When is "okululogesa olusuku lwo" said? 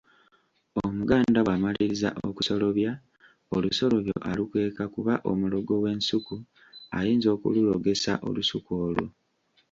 7.35-9.07